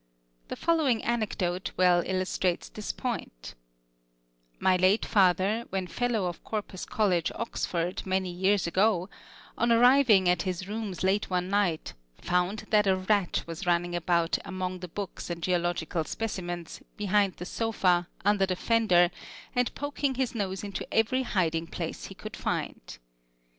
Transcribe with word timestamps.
The 0.47 0.55
following 0.55 1.03
anecdote 1.03 1.73
well 1.77 2.01
illustrates 2.03 2.69
this 2.69 2.91
point: 2.91 3.53
My 4.57 4.75
late 4.75 5.05
father, 5.05 5.65
when 5.69 5.85
fellow 5.85 6.25
of 6.25 6.43
Corpus 6.43 6.87
College, 6.87 7.31
Oxford, 7.35 8.03
many 8.03 8.31
years 8.31 8.65
ago, 8.65 9.09
on 9.59 9.71
arriving 9.71 10.27
at 10.27 10.41
his 10.41 10.67
rooms 10.67 11.03
late 11.03 11.29
one 11.29 11.49
night, 11.49 11.93
found 12.19 12.65
that 12.71 12.87
a 12.87 12.95
rat 12.97 13.43
was 13.45 13.67
running 13.67 13.95
about 13.95 14.39
among 14.43 14.79
the 14.79 14.87
books 14.87 15.29
and 15.29 15.43
geological 15.43 16.03
specimens, 16.03 16.81
behind 16.97 17.35
the 17.35 17.45
sofa, 17.45 18.07
under 18.25 18.47
the 18.47 18.55
fender, 18.55 19.11
and 19.53 19.71
poking 19.75 20.15
his 20.15 20.33
nose 20.33 20.63
into 20.63 20.91
every 20.91 21.21
hiding 21.21 21.67
place 21.67 22.05
he 22.05 22.15
could 22.15 22.35
find. 22.35 22.97